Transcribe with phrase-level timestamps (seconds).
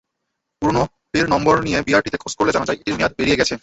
[0.61, 3.55] পুরোনোটির নম্বর নিয়ে বিআরটিএতে খোঁজ করলে জানা যায়, এটির মেয়াদ পেরিয়ে গেছে।